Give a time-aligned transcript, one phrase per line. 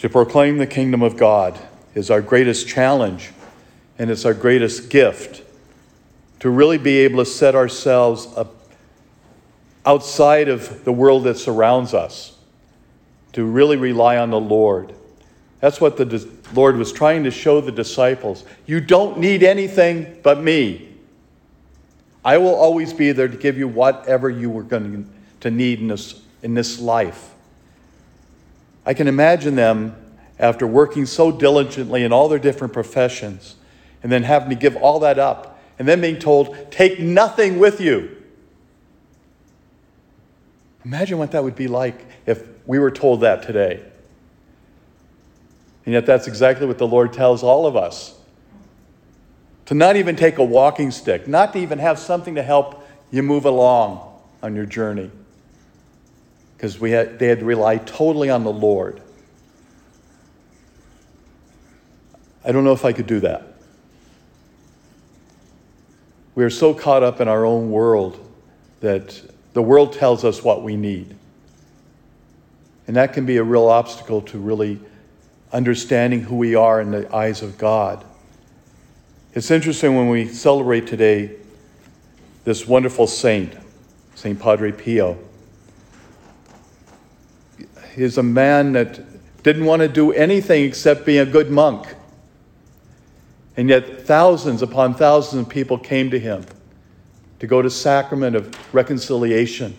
[0.00, 1.58] To proclaim the kingdom of God
[1.94, 3.32] is our greatest challenge
[3.98, 5.42] and it's our greatest gift.
[6.40, 8.54] To really be able to set ourselves up
[9.84, 12.34] outside of the world that surrounds us,
[13.34, 14.94] to really rely on the Lord.
[15.60, 18.44] That's what the Lord was trying to show the disciples.
[18.64, 20.88] You don't need anything but me.
[22.24, 25.10] I will always be there to give you whatever you were going
[25.40, 27.34] to need in this, in this life.
[28.90, 29.94] I can imagine them
[30.36, 33.54] after working so diligently in all their different professions
[34.02, 37.80] and then having to give all that up and then being told, take nothing with
[37.80, 38.16] you.
[40.84, 43.80] Imagine what that would be like if we were told that today.
[45.86, 48.18] And yet, that's exactly what the Lord tells all of us
[49.66, 53.22] to not even take a walking stick, not to even have something to help you
[53.22, 55.12] move along on your journey.
[56.60, 59.00] Because we had, they had to rely totally on the Lord.
[62.44, 63.54] I don't know if I could do that.
[66.34, 68.20] We are so caught up in our own world
[68.80, 69.22] that
[69.54, 71.16] the world tells us what we need.
[72.86, 74.80] And that can be a real obstacle to really
[75.54, 78.04] understanding who we are in the eyes of God.
[79.32, 81.36] It's interesting when we celebrate today
[82.44, 83.54] this wonderful saint,
[84.14, 84.38] St.
[84.38, 85.29] Padre Pio.
[87.94, 89.00] He's a man that
[89.42, 91.94] didn't want to do anything except be a good monk.
[93.56, 96.44] And yet, thousands upon thousands of people came to him
[97.40, 99.74] to go to sacrament of reconciliation,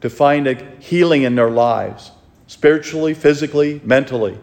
[0.00, 2.10] to find a healing in their lives,
[2.46, 4.38] spiritually, physically, mentally.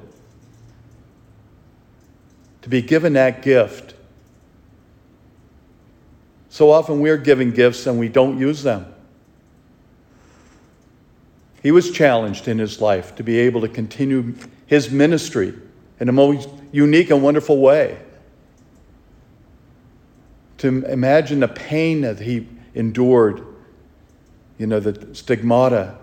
[2.64, 3.94] To be given that gift.
[6.50, 8.94] So often we're given gifts and we don't use them.
[11.62, 14.34] He was challenged in his life to be able to continue
[14.66, 15.54] his ministry
[16.00, 18.00] in a most unique and wonderful way
[20.62, 23.44] to imagine the pain that he endured,
[24.60, 25.98] you know, the stigmata,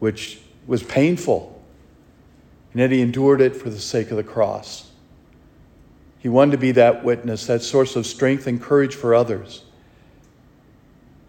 [0.00, 1.58] which was painful.
[2.72, 4.90] And yet he endured it for the sake of the cross.
[6.18, 9.62] He wanted to be that witness, that source of strength and courage for others.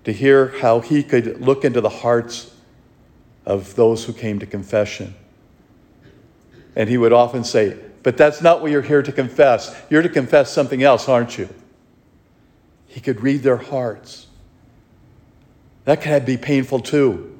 [0.03, 2.52] To hear how he could look into the hearts
[3.45, 5.13] of those who came to confession.
[6.75, 9.75] And he would often say, But that's not what you're here to confess.
[9.89, 11.49] You're to confess something else, aren't you?
[12.87, 14.27] He could read their hearts.
[15.85, 17.37] That could be painful too,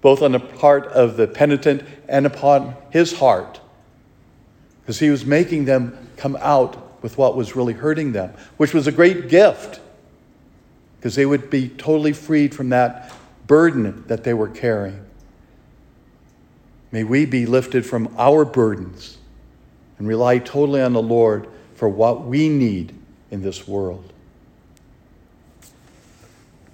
[0.00, 3.60] both on the part of the penitent and upon his heart,
[4.82, 8.86] because he was making them come out with what was really hurting them, which was
[8.86, 9.80] a great gift,
[10.98, 13.12] because they would be totally freed from that
[13.46, 15.04] burden that they were carrying.
[16.94, 19.18] May we be lifted from our burdens
[19.98, 22.94] and rely totally on the Lord for what we need
[23.32, 24.12] in this world.